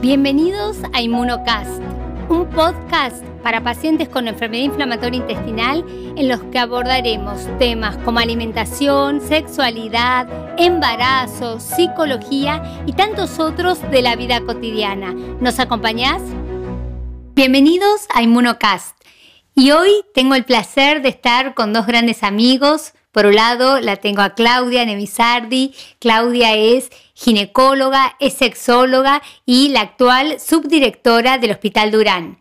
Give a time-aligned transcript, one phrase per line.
[0.00, 1.82] Bienvenidos a Inmunocast,
[2.28, 5.84] un podcast para pacientes con enfermedad inflamatoria intestinal
[6.16, 14.14] en los que abordaremos temas como alimentación, sexualidad, embarazo, psicología y tantos otros de la
[14.14, 15.12] vida cotidiana.
[15.40, 16.22] ¿Nos acompañás?
[17.34, 18.96] Bienvenidos a Inmunocast.
[19.56, 23.96] Y hoy tengo el placer de estar con dos grandes amigos, por un lado, la
[23.96, 25.74] tengo a Claudia Nevisardi.
[25.98, 32.38] Claudia es ginecóloga, es sexóloga y la actual subdirectora del Hospital Durán.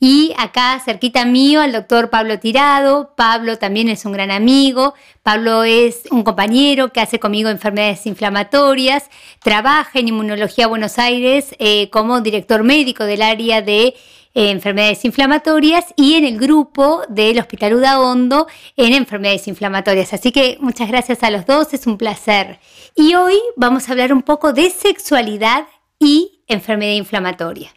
[0.00, 3.14] Y acá cerquita mío al doctor Pablo Tirado.
[3.16, 4.94] Pablo también es un gran amigo.
[5.24, 9.10] Pablo es un compañero que hace conmigo enfermedades inflamatorias.
[9.42, 13.96] Trabaja en Inmunología Buenos Aires eh, como director médico del área de
[14.34, 18.46] eh, enfermedades inflamatorias y en el grupo del Hospital Udaondo
[18.76, 20.12] en enfermedades inflamatorias.
[20.12, 22.58] Así que muchas gracias a los dos, es un placer.
[22.94, 25.66] Y hoy vamos a hablar un poco de sexualidad
[25.98, 27.70] y enfermedad inflamatoria.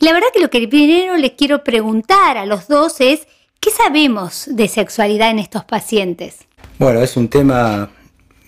[0.00, 3.26] La verdad que lo que primero les quiero preguntar a los dos es,
[3.60, 6.46] ¿qué sabemos de sexualidad en estos pacientes?
[6.78, 7.90] Bueno, es un tema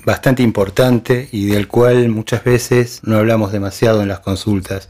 [0.05, 4.89] bastante importante y del cual muchas veces no hablamos demasiado en las consultas.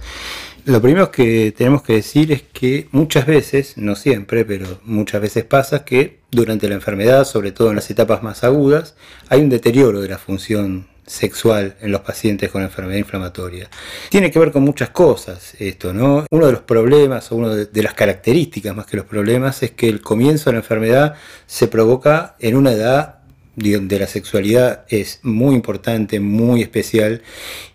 [0.68, 5.44] Lo primero que tenemos que decir es que muchas veces, no siempre, pero muchas veces
[5.44, 8.94] pasa que durante la enfermedad, sobre todo en las etapas más agudas,
[9.30, 13.70] hay un deterioro de la función sexual en los pacientes con enfermedad inflamatoria.
[14.10, 16.26] Tiene que ver con muchas cosas esto, ¿no?
[16.30, 19.88] Uno de los problemas o una de las características más que los problemas es que
[19.88, 21.14] el comienzo de la enfermedad
[21.46, 23.20] se provoca en una edad
[23.56, 27.22] donde la sexualidad es muy importante, muy especial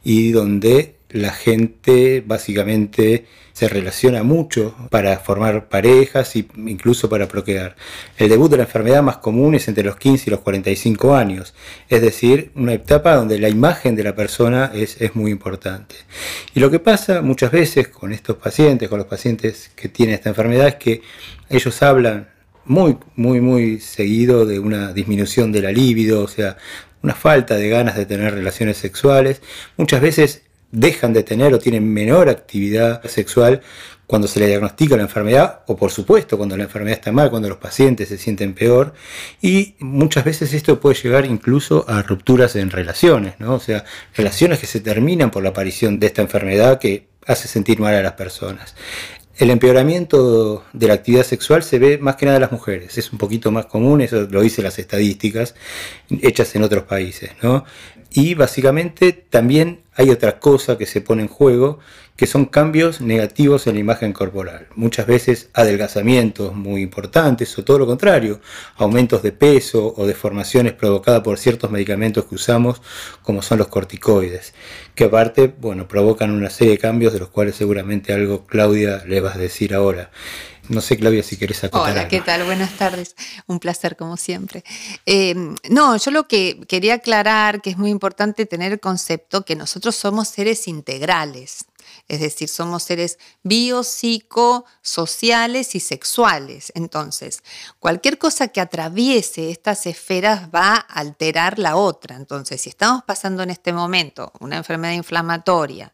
[0.03, 7.75] y donde la gente básicamente se relaciona mucho para formar parejas e incluso para procrear.
[8.17, 11.53] El debut de la enfermedad más común es entre los 15 y los 45 años,
[11.87, 15.95] es decir, una etapa donde la imagen de la persona es, es muy importante.
[16.55, 20.29] Y lo que pasa muchas veces con estos pacientes, con los pacientes que tienen esta
[20.29, 21.01] enfermedad, es que
[21.47, 22.29] ellos hablan
[22.65, 26.57] muy, muy, muy seguido de una disminución de la libido, o sea,
[27.03, 29.41] una falta de ganas de tener relaciones sexuales.
[29.77, 30.43] Muchas veces
[30.73, 33.61] dejan de tener o tienen menor actividad sexual
[34.07, 37.47] cuando se le diagnostica la enfermedad o por supuesto cuando la enfermedad está mal, cuando
[37.47, 38.93] los pacientes se sienten peor
[39.41, 43.53] y muchas veces esto puede llegar incluso a rupturas en relaciones, ¿no?
[43.53, 43.85] o sea,
[44.15, 48.01] relaciones que se terminan por la aparición de esta enfermedad que hace sentir mal a
[48.01, 48.75] las personas.
[49.37, 53.11] El empeoramiento de la actividad sexual se ve más que nada en las mujeres, es
[53.11, 55.55] un poquito más común, eso lo dicen las estadísticas
[56.21, 57.63] hechas en otros países, ¿no?
[58.15, 61.79] Y básicamente también hay otra cosa que se pone en juego,
[62.15, 64.67] que son cambios negativos en la imagen corporal.
[64.75, 68.39] Muchas veces adelgazamientos muy importantes o todo lo contrario,
[68.75, 72.83] aumentos de peso o deformaciones provocadas por ciertos medicamentos que usamos,
[73.23, 74.53] como son los corticoides,
[74.93, 79.21] que aparte, bueno, provocan una serie de cambios de los cuales seguramente algo Claudia le
[79.21, 80.11] vas a decir ahora.
[80.69, 82.43] No sé, Claudia, si querés acotar Hola, ¿qué tal?
[82.45, 83.15] Buenas tardes.
[83.47, 84.63] Un placer, como siempre.
[85.05, 85.35] Eh,
[85.69, 89.95] no, yo lo que quería aclarar, que es muy importante tener el concepto que nosotros
[89.95, 91.65] somos seres integrales.
[92.07, 96.71] Es decir, somos seres biopsicosociales y sexuales.
[96.75, 97.43] Entonces,
[97.79, 102.15] cualquier cosa que atraviese estas esferas va a alterar la otra.
[102.15, 105.93] Entonces, si estamos pasando en este momento una enfermedad inflamatoria,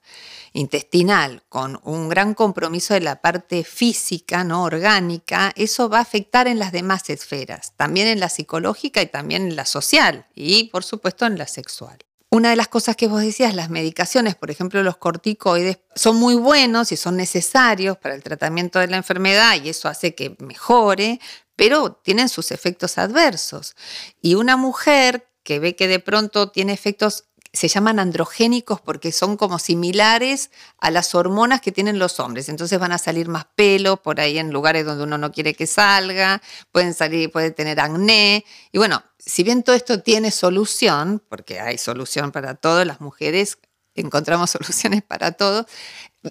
[0.54, 6.48] intestinal con un gran compromiso de la parte física, no orgánica, eso va a afectar
[6.48, 10.84] en las demás esferas, también en la psicológica y también en la social y por
[10.84, 11.98] supuesto en la sexual.
[12.32, 16.36] Una de las cosas que vos decías, las medicaciones, por ejemplo los corticoides, son muy
[16.36, 21.20] buenos y son necesarios para el tratamiento de la enfermedad y eso hace que mejore,
[21.56, 23.76] pero tienen sus efectos adversos.
[24.22, 29.38] Y una mujer que ve que de pronto tiene efectos se llaman androgénicos porque son
[29.38, 32.50] como similares a las hormonas que tienen los hombres.
[32.50, 35.68] Entonces van a salir más pelo por ahí en lugares donde uno no quiere que
[35.68, 38.46] salga, pueden salir, puede tener acné.
[38.72, 43.58] Y bueno, si bien todo esto tiene solución, porque hay solución para todo, las mujeres
[43.96, 45.66] encontramos soluciones para todo,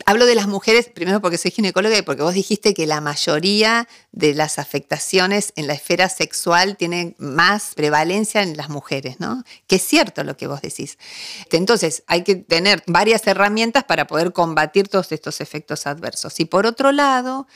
[0.04, 3.88] Hablo de las mujeres, primero porque soy ginecóloga y porque vos dijiste que la mayoría
[4.12, 9.44] de las afectaciones en la esfera sexual tienen más prevalencia en las mujeres, ¿no?
[9.66, 10.98] Que es cierto lo que vos decís.
[11.50, 16.38] Entonces, hay que tener varias herramientas para poder combatir todos estos efectos adversos.
[16.38, 17.46] Y por otro lado,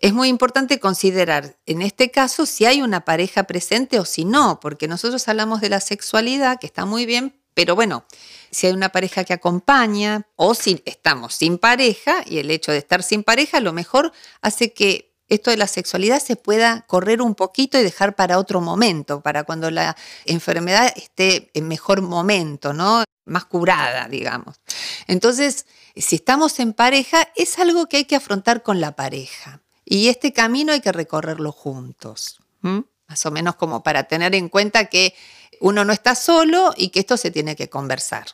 [0.00, 4.58] es muy importante considerar en este caso si hay una pareja presente o si no,
[4.58, 8.04] porque nosotros hablamos de la sexualidad, que está muy bien, pero bueno,
[8.50, 12.78] si hay una pareja que acompaña o si estamos sin pareja y el hecho de
[12.78, 14.12] estar sin pareja a lo mejor
[14.42, 18.60] hace que esto de la sexualidad se pueda correr un poquito y dejar para otro
[18.60, 23.04] momento, para cuando la enfermedad esté en mejor momento, ¿no?
[23.24, 24.60] Más curada, digamos.
[25.06, 29.62] Entonces, si estamos en pareja, es algo que hay que afrontar con la pareja.
[29.84, 32.40] Y este camino hay que recorrerlo juntos.
[32.60, 35.14] Más o menos como para tener en cuenta que
[35.60, 38.26] uno no está solo y que esto se tiene que conversar.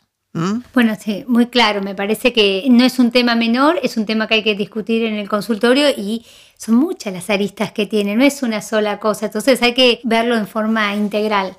[0.75, 1.81] Bueno, sí, muy claro.
[1.81, 5.05] Me parece que no es un tema menor, es un tema que hay que discutir
[5.05, 6.27] en el consultorio y
[6.59, 9.27] son muchas las aristas que tiene, no es una sola cosa.
[9.27, 11.57] Entonces hay que verlo en forma integral.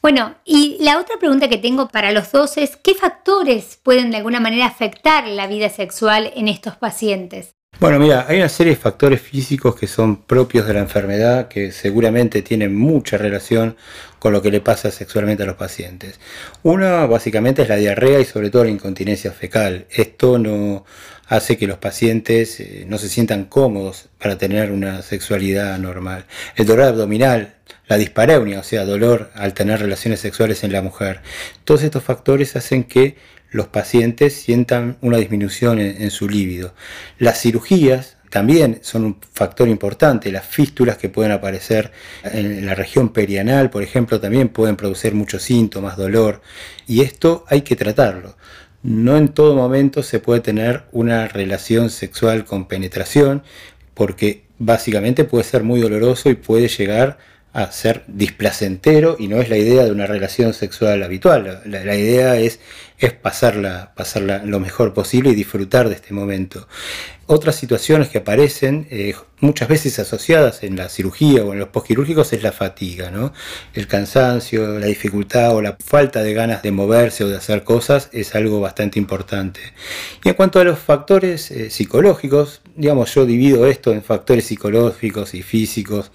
[0.00, 4.16] Bueno, y la otra pregunta que tengo para los dos es, ¿qué factores pueden de
[4.16, 7.54] alguna manera afectar la vida sexual en estos pacientes?
[7.80, 11.72] Bueno, mira, hay una serie de factores físicos que son propios de la enfermedad que
[11.72, 13.76] seguramente tienen mucha relación
[14.20, 16.20] con lo que le pasa sexualmente a los pacientes.
[16.62, 19.86] Una básicamente es la diarrea y sobre todo la incontinencia fecal.
[19.90, 20.84] Esto no
[21.26, 26.26] hace que los pacientes eh, no se sientan cómodos para tener una sexualidad normal.
[26.54, 27.56] El dolor abdominal,
[27.88, 31.20] la dispareunia, o sea, dolor al tener relaciones sexuales en la mujer.
[31.64, 33.16] Todos estos factores hacen que
[33.52, 36.74] los pacientes sientan una disminución en, su líbido.
[37.18, 40.32] Las cirugías también son un factor importante.
[40.32, 41.92] Las fístulas que pueden aparecer
[42.24, 46.40] en la región perianal, por ejemplo, también pueden producir muchos síntomas, dolor,
[46.88, 48.36] y esto hay que tratarlo.
[48.82, 53.42] No en todo momento se puede tener una relación sexual con penetración,
[53.92, 57.18] porque básicamente puede ser muy doloroso y puede llegar
[57.52, 61.60] a ser displacentero y no es la idea de una relación sexual habitual.
[61.66, 62.60] La, idea es,
[62.98, 66.66] es pasarla, pasarla lo mejor posible y disfrutar de este momento.
[67.26, 72.32] Otras situaciones que aparecen eh, muchas veces asociadas en la cirugía o en los postquirúrgicos
[72.32, 73.32] es la fatiga, ¿no?
[73.74, 78.08] el cansancio, la dificultad o la falta de ganas de moverse o de hacer cosas
[78.12, 79.60] es algo bastante importante.
[80.24, 85.34] Y en cuanto a los factores eh, psicológicos, digamos, yo divido esto en factores psicológicos
[85.34, 86.10] y físicos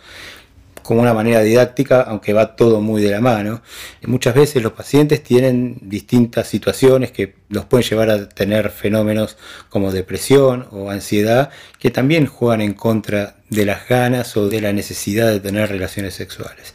[0.88, 3.62] como una manera didáctica, aunque va todo muy de la mano.
[4.06, 9.38] muchas veces los pacientes tienen distintas situaciones que los pueden llevar a tener fenómenos
[9.70, 14.74] como depresión o ansiedad, que también juegan en contra de las ganas o de la
[14.74, 16.74] necesidad de tener relaciones sexuales.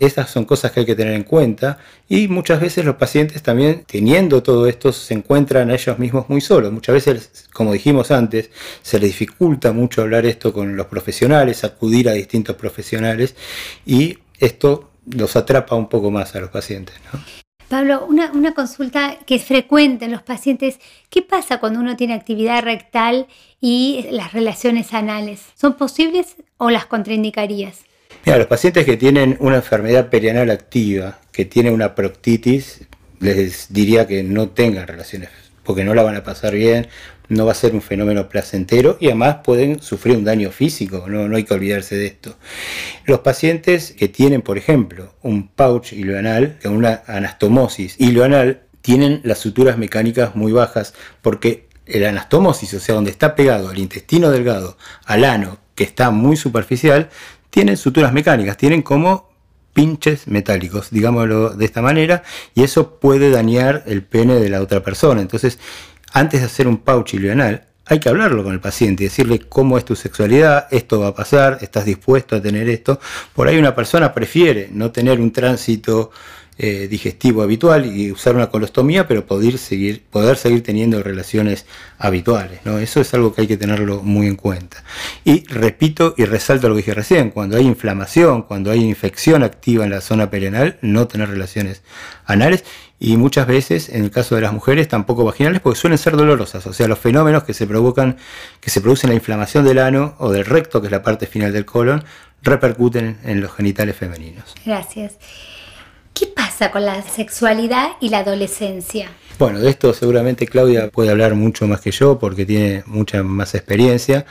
[0.00, 1.78] Estas son cosas que hay que tener en cuenta
[2.08, 6.40] y muchas veces los pacientes también teniendo todo esto se encuentran a ellos mismos muy
[6.40, 6.72] solos.
[6.72, 8.50] Muchas veces, como dijimos antes,
[8.82, 13.34] se les dificulta mucho hablar esto con los profesionales, acudir a distintos profesionales
[13.84, 16.94] y esto los atrapa un poco más a los pacientes.
[17.68, 20.78] Pablo, una, una, consulta que es frecuente en los pacientes,
[21.10, 23.26] ¿qué pasa cuando uno tiene actividad rectal
[23.60, 25.40] y las relaciones anales?
[25.54, 27.80] ¿Son posibles o las contraindicarías?
[28.24, 32.86] Mira, los pacientes que tienen una enfermedad perianal activa, que tienen una proctitis,
[33.20, 35.30] les diría que no tengan relaciones,
[35.62, 36.86] porque no la van a pasar bien,
[37.28, 41.28] no va a ser un fenómeno placentero y además pueden sufrir un daño físico, no,
[41.28, 42.36] no hay que olvidarse de esto.
[43.04, 49.78] Los pacientes que tienen, por ejemplo, un pouch ileoanal, una anastomosis ileoanal, tienen las suturas
[49.78, 54.76] mecánicas muy bajas porque el anastomosis, o sea, donde está pegado el intestino delgado
[55.06, 57.08] al ano, que está muy superficial,
[57.50, 59.32] tienen suturas mecánicas, tienen como
[59.72, 62.22] pinches metálicos, digámoslo de esta manera,
[62.54, 65.20] y eso puede dañar el pene de la otra persona.
[65.20, 65.58] Entonces,
[66.14, 69.76] antes de hacer un pouch ileonal, hay que hablarlo con el paciente y decirle cómo
[69.76, 72.98] es tu sexualidad, esto va a pasar, estás dispuesto a tener esto.
[73.34, 76.12] Por ahí una persona prefiere no tener un tránsito
[76.56, 81.66] eh, digestivo habitual y usar una colostomía, pero poder seguir, poder seguir teniendo relaciones
[81.98, 82.60] habituales.
[82.64, 82.78] ¿no?
[82.78, 84.84] Eso es algo que hay que tenerlo muy en cuenta.
[85.24, 89.84] Y repito y resalto lo que dije recién, cuando hay inflamación, cuando hay infección activa
[89.84, 91.82] en la zona perianal, no tener relaciones
[92.24, 92.64] anales
[93.00, 96.66] y muchas veces, en el caso de las mujeres, tampoco vaginales, porque suelen ser dolorosas.
[96.66, 98.16] O sea, los fenómenos que se provocan,
[98.60, 101.52] que se producen la inflamación del ano o del recto, que es la parte final
[101.52, 102.04] del colon,
[102.42, 104.54] repercuten en los genitales femeninos.
[104.64, 105.18] Gracias.
[106.14, 109.10] ¿Qué pasa con la sexualidad y la adolescencia?
[109.36, 113.56] Bueno, de esto seguramente Claudia puede hablar mucho más que yo porque tiene mucha más
[113.56, 114.24] experiencia,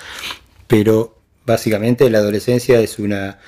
[0.67, 3.39] pero básicamente la adolescencia es una,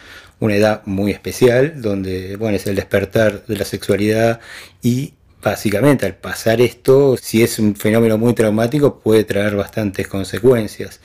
[0.41, 4.41] una edad muy especial donde bueno, es el despertar de la sexualidad
[4.81, 10.99] y básicamente al pasar esto, si es un fenómeno muy traumático, puede traer bastantes consecuencias.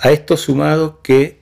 [0.00, 1.38] A esto sumado que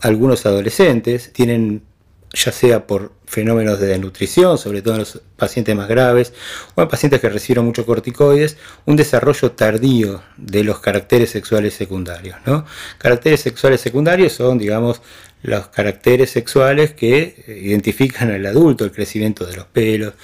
[0.00, 1.87] algunos adolescentes tienen
[2.32, 6.32] ya sea por fenómenos de desnutrición, sobre todo en los pacientes más graves,
[6.74, 8.56] o en pacientes que recibieron muchos corticoides,
[8.86, 12.36] un desarrollo tardío de los caracteres sexuales secundarios.
[12.46, 12.64] ¿no?
[12.98, 15.00] Caracteres sexuales secundarios son, digamos,
[15.42, 20.14] los caracteres sexuales que identifican al adulto, el crecimiento de los pelos,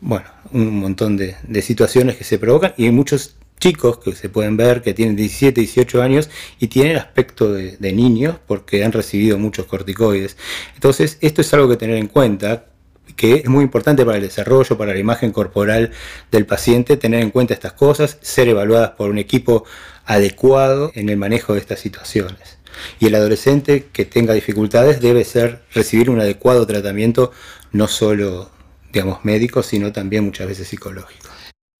[0.00, 4.56] bueno, un montón de, de situaciones que se provocan y muchos chicos que se pueden
[4.56, 6.28] ver que tienen 17, 18 años
[6.58, 10.36] y tienen aspecto de, niños porque han recibido muchos corticoides.
[10.74, 12.66] Entonces, esto es algo que tener en cuenta
[13.14, 15.92] que es muy importante para el desarrollo, para la imagen corporal
[16.32, 19.64] del paciente, tener en cuenta estas cosas, ser evaluadas por un equipo
[20.06, 22.58] adecuado en el manejo de estas situaciones.
[22.98, 27.30] Y el adolescente que tenga dificultades debe ser recibir un adecuado tratamiento,
[27.70, 28.50] no solo
[28.92, 31.31] digamos médico, sino también muchas veces psicológico.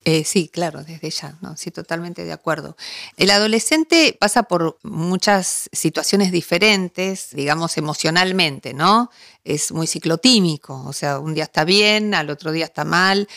[0.04, 1.56] Eh, sí, claro, desde ya, ¿no?
[1.56, 2.76] sí, totalmente de acuerdo.
[3.16, 9.11] El adolescente pasa por muchas situaciones diferentes, digamos, emocionalmente, ¿no?
[9.44, 13.28] Es muy ciclotímico, o sea, un día está bien, al otro día está mal.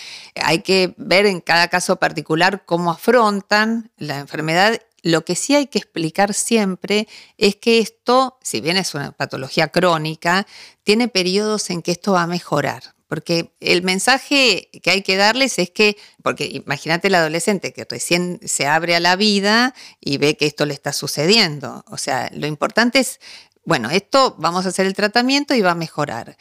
[0.42, 5.68] Hay que ver en cada caso particular cómo afrontan la enfermedad lo que sí hay
[5.68, 7.08] que explicar siempre
[7.38, 10.48] es que esto, si bien es una patología crónica,
[10.84, 12.95] tiene periodos en que esto va a mejorar.
[13.08, 18.40] Porque el mensaje que hay que darles es que, porque imagínate el adolescente que recién
[18.44, 21.84] se abre a la vida y ve que esto le está sucediendo.
[21.88, 23.20] O sea, lo importante es
[23.66, 26.38] bueno, esto vamos a hacer el tratamiento y va a mejorar.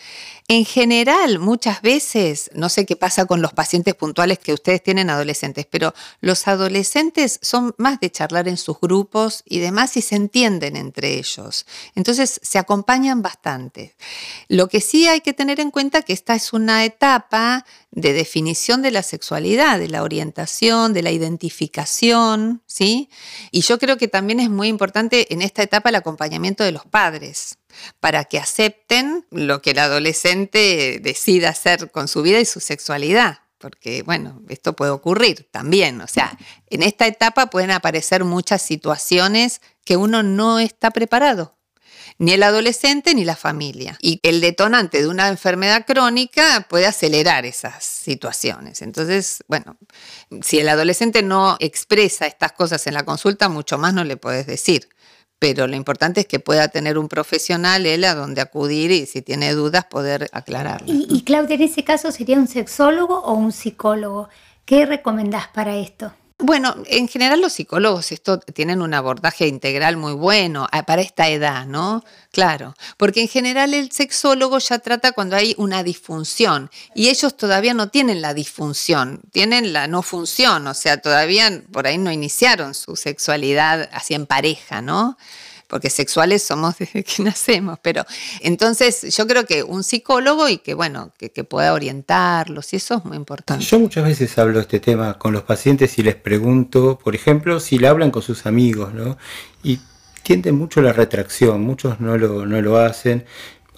[0.46, 5.08] En general, muchas veces, no sé qué pasa con los pacientes puntuales que ustedes tienen
[5.08, 10.16] adolescentes, pero los adolescentes son más de charlar en sus grupos y demás y se
[10.16, 11.64] entienden entre ellos.
[11.94, 13.94] Entonces, se acompañan bastante.
[14.48, 18.82] Lo que sí hay que tener en cuenta que esta es una etapa de definición
[18.82, 23.08] de la sexualidad, de la orientación, de la identificación, ¿sí?
[23.52, 26.84] Y yo creo que también es muy importante en esta etapa el acompañamiento de los
[26.84, 27.13] padres
[28.00, 33.40] para que acepten lo que el adolescente decida hacer con su vida y su sexualidad.
[33.58, 36.00] Porque, bueno, esto puede ocurrir también.
[36.00, 36.36] O sea,
[36.68, 41.54] en esta etapa pueden aparecer muchas situaciones que uno no está preparado
[42.18, 43.96] ni el adolescente ni la familia.
[44.00, 48.82] Y el detonante de una enfermedad crónica puede acelerar esas situaciones.
[48.82, 49.76] Entonces, bueno,
[50.42, 54.46] si el adolescente no expresa estas cosas en la consulta, mucho más no le puedes
[54.46, 54.88] decir.
[55.38, 59.20] Pero lo importante es que pueda tener un profesional él a donde acudir y si
[59.20, 60.88] tiene dudas poder aclararlas.
[60.88, 64.28] Y, y Claudia, en ese caso sería un sexólogo o un psicólogo.
[64.64, 66.12] ¿Qué recomendás para esto?
[66.46, 71.30] Bueno, en general los psicólogos esto tienen un abordaje integral muy bueno ah, para esta
[71.30, 72.04] edad, ¿no?
[72.32, 77.72] Claro, porque en general el sexólogo ya trata cuando hay una disfunción y ellos todavía
[77.72, 82.74] no tienen la disfunción, tienen la no función, o sea, todavía por ahí no iniciaron
[82.74, 85.16] su sexualidad así en pareja, ¿no?
[85.68, 88.04] Porque sexuales somos desde que nacemos, pero
[88.40, 93.04] entonces yo creo que un psicólogo y que bueno, que, pueda orientarlos y eso es
[93.04, 93.64] muy importante.
[93.64, 97.60] Yo muchas veces hablo de este tema con los pacientes y les pregunto, por ejemplo,
[97.60, 99.18] si le hablan con sus amigos, ¿no?
[99.62, 99.78] Y
[100.22, 103.26] tienden mucho la retracción, muchos no lo, no lo hacen,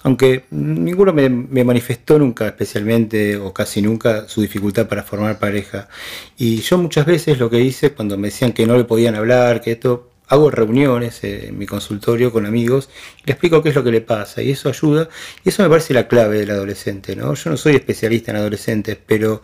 [0.03, 5.89] aunque ninguno me, me, manifestó nunca especialmente o casi nunca su dificultad para formar pareja.
[6.37, 9.59] Y yo muchas veces lo que hice cuando me decían que no le podían hablar,
[9.59, 12.89] que esto hago reuniones en mi consultorio con amigos,
[13.25, 15.09] le explico qué es lo que le pasa y eso ayuda
[15.43, 17.33] y eso me parece la clave del adolescente, ¿no?
[17.33, 19.41] Yo no soy especialista en adolescentes, pero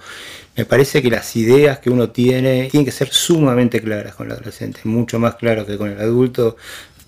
[0.56, 4.34] me parece que las ideas que uno tiene tienen que ser sumamente claras con el
[4.34, 6.58] adolescente, mucho más claro que con el adulto.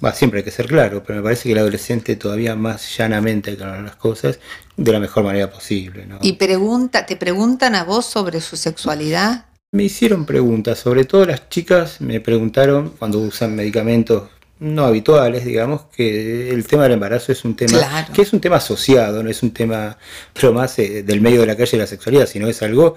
[0.04, 3.52] Va, siempre hay que ser claro, pero me parece que el adolescente todavía más llanamente
[3.52, 4.40] aclara las cosas
[4.76, 6.06] de la mejor manera posible.
[6.06, 6.20] ¿no?
[6.22, 9.46] ¿Y pregunta, te preguntan a vos sobre su sexualidad?
[9.72, 14.30] Me hicieron preguntas, sobre todo las chicas me preguntaron cuando usan medicamentos
[14.60, 18.56] no habituales, digamos, que el tema del embarazo es un tema que es un tema
[18.56, 19.98] asociado, no es un tema
[20.34, 22.96] pero más eh, del medio de la calle de la sexualidad, sino es algo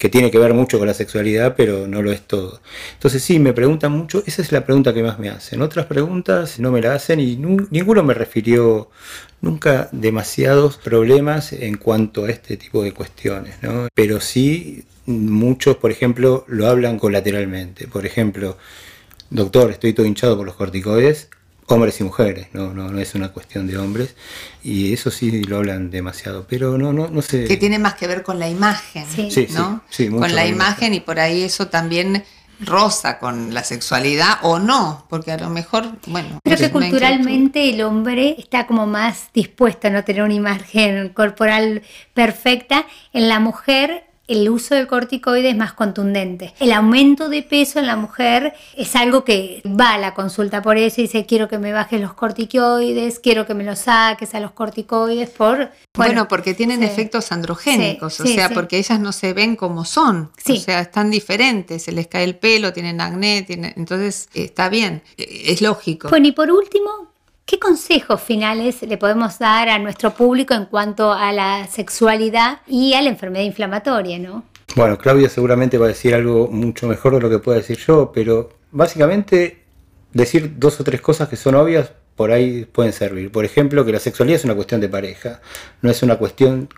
[0.00, 2.62] que tiene que ver mucho con la sexualidad, pero no lo es todo.
[2.94, 5.60] Entonces sí, me preguntan mucho, esa es la pregunta que más me hacen.
[5.60, 8.88] Otras preguntas no me la hacen y ninguno me refirió
[9.42, 13.88] nunca demasiados problemas en cuanto a este tipo de cuestiones, ¿no?
[13.94, 17.86] Pero sí muchos, por ejemplo, lo hablan colateralmente.
[17.86, 18.56] Por ejemplo,
[19.28, 21.28] doctor, estoy todo hinchado por los corticoides,
[21.70, 24.14] hombres y mujeres, no, no, no es una cuestión de hombres.
[24.62, 27.44] Y eso sí lo hablan demasiado, pero no, no, no sé.
[27.44, 29.48] Que tiene más que ver con la imagen, sí.
[29.50, 29.82] ¿no?
[30.18, 32.24] con la imagen y por ahí eso también
[32.60, 36.40] rosa con la sexualidad o no, porque a lo mejor, bueno.
[36.44, 41.82] Creo que culturalmente el hombre está como más dispuesto a no tener una imagen corporal
[42.12, 42.86] perfecta.
[43.12, 46.54] En la mujer el uso del corticoide es más contundente.
[46.60, 50.76] El aumento de peso en la mujer es algo que va a la consulta por
[50.76, 54.40] eso y dice quiero que me bajes los corticoides, quiero que me los saques a
[54.40, 55.70] los corticoides por...
[55.96, 60.56] Bueno, porque tienen efectos androgénicos, o sea, porque ellas no se ven como son, o
[60.56, 63.74] sea, están diferentes, se les cae el pelo, tienen acné, tienen...
[63.76, 66.08] entonces está bien, es lógico.
[66.08, 67.09] Bueno, y por último,
[67.50, 72.94] ¿Qué consejos finales le podemos dar a nuestro público en cuanto a la sexualidad y
[72.94, 74.44] a la enfermedad inflamatoria, no?
[74.76, 78.12] Bueno, Claudia seguramente va a decir algo mucho mejor de lo que pueda decir yo,
[78.14, 79.64] pero básicamente
[80.12, 83.32] decir dos o tres cosas que son obvias por ahí pueden servir.
[83.32, 85.40] Por ejemplo, que la sexualidad es una cuestión de pareja,
[85.82, 86.68] no es una cuestión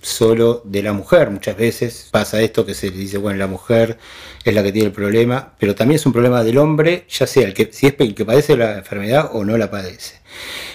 [0.00, 1.30] solo de la mujer.
[1.30, 3.98] Muchas veces pasa esto que se dice, bueno, la mujer
[4.44, 7.46] es la que tiene el problema, pero también es un problema del hombre, ya sea
[7.46, 10.16] el que, si es el que padece la enfermedad o no la padece.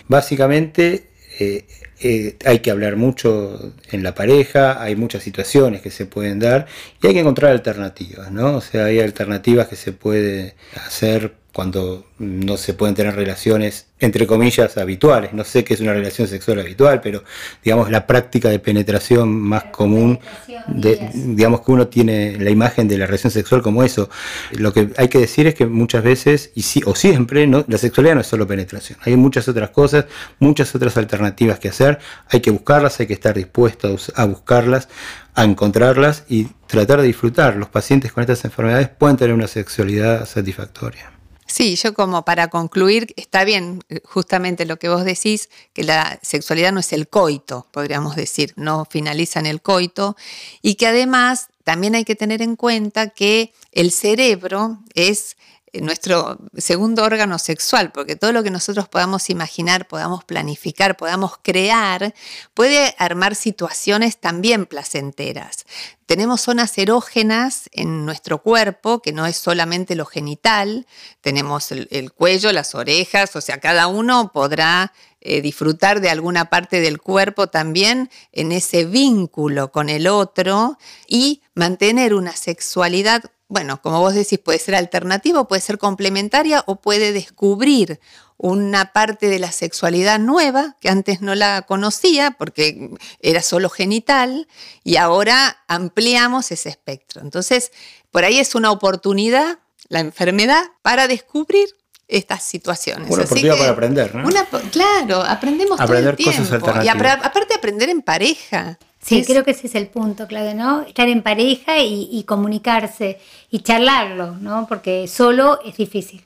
[0.07, 1.65] Básicamente eh,
[1.99, 6.67] eh, hay que hablar mucho en la pareja, hay muchas situaciones que se pueden dar
[7.01, 8.57] y hay que encontrar alternativas, ¿no?
[8.57, 14.25] O sea, hay alternativas que se puede hacer cuando no se pueden tener relaciones, entre
[14.25, 15.33] comillas, habituales.
[15.33, 17.23] No sé qué es una relación sexual habitual, pero
[17.63, 20.19] digamos la práctica de penetración más común,
[20.67, 24.09] de, digamos que uno tiene la imagen de la relación sexual como eso.
[24.53, 27.63] Lo que hay que decir es que muchas veces, y sí, o siempre, ¿no?
[27.67, 28.97] la sexualidad no es solo penetración.
[29.03, 30.05] Hay muchas otras cosas,
[30.39, 31.99] muchas otras alternativas que hacer.
[32.29, 34.89] Hay que buscarlas, hay que estar dispuestos a buscarlas,
[35.35, 37.57] a encontrarlas y tratar de disfrutar.
[37.57, 41.12] Los pacientes con estas enfermedades pueden tener una sexualidad satisfactoria.
[41.53, 46.17] Sí, yo como para concluir, está bien eh, justamente lo que vos decís, que la
[46.23, 50.17] sexualidad no es el coito, podríamos decir, no finaliza en el coito,
[50.63, 55.37] y que además también hay que tener en cuenta que el cerebro es
[55.81, 62.13] nuestro segundo órgano sexual, porque todo lo que nosotros podamos imaginar, podamos planificar, podamos crear,
[62.53, 65.65] puede armar situaciones también placenteras.
[66.05, 70.85] Tenemos zonas erógenas en nuestro cuerpo, que no es solamente lo genital,
[71.21, 76.81] tenemos el, cuello, las orejas, o sea, cada uno podrá eh, disfrutar de alguna parte
[76.81, 80.77] del cuerpo también en ese vínculo con el otro
[81.07, 86.81] y mantener una sexualidad bueno, como vos decís, puede ser alternativa, puede ser complementaria o
[86.81, 87.99] puede descubrir
[88.37, 94.47] una parte de la sexualidad nueva que antes no la conocía porque era solo genital
[94.83, 97.21] y ahora ampliamos ese espectro.
[97.21, 97.71] Entonces,
[98.11, 101.67] por ahí es una oportunidad, la enfermedad, para descubrir
[102.07, 103.09] estas situaciones.
[103.09, 104.29] Una oportunidad para aprender, ¿no?
[104.71, 106.71] claro, aprendemos aprender todo el tiempo.
[106.83, 108.77] y aparte aprender en pareja.
[109.03, 110.81] Sí, creo que ese es el punto, clave, ¿no?
[110.81, 113.19] Estar en pareja y, comunicarse
[113.51, 114.65] y charlarlo, ¿no?
[114.67, 116.23] Porque solo es difícil.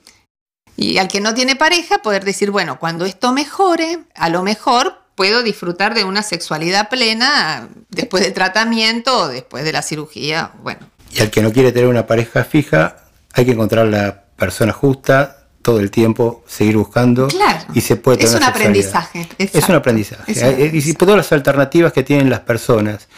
[0.75, 4.93] Y al que no tiene pareja, poder decir, bueno, cuando esto mejore, a lo mejor
[5.15, 10.81] puedo disfrutar de una sexualidad plena después del tratamiento o después de la cirugía, bueno.
[11.11, 12.97] Y al que no quiere tener una pareja fija,
[13.33, 15.36] hay que encontrar la persona justa,
[15.67, 17.27] todo el tiempo seguir buscando
[17.73, 19.27] y se puede tener es un aprendizaje.
[19.37, 23.09] Es un aprendizaje y si todas las alternativas que tienen las personas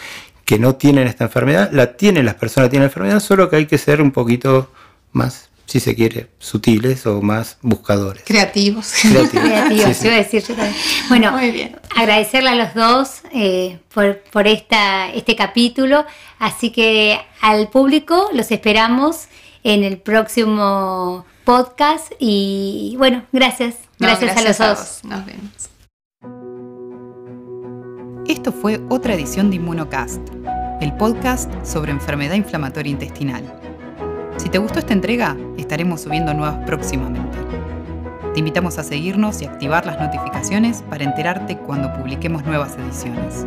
[0.45, 3.57] que no tienen esta enfermedad la tienen las personas que tienen la enfermedad solo que
[3.57, 4.71] hay que ser un poquito
[5.11, 8.23] más si se quiere sutiles o más buscadores.
[8.25, 8.95] Creativos.
[8.99, 10.75] Creativos, iba a decir yo también.
[11.07, 11.37] bueno
[11.95, 16.03] agradecerle a los dos eh, por, por esta, este capítulo.
[16.39, 19.27] Así que al público los esperamos
[19.63, 23.77] en el próximo podcast y bueno, gracias.
[23.97, 25.01] Gracias, a los dos.
[25.03, 25.69] Nos vemos.
[28.27, 30.21] Esto fue otra edición de Inmunocast,
[30.79, 33.43] el podcast sobre enfermedad inflamatoria intestinal.
[34.37, 37.39] Si te gustó esta entrega, estaremos subiendo nuevas próximamente.
[38.35, 43.43] Te invitamos a seguirnos y activar las notificaciones para enterarte cuando publiquemos nuevas ediciones.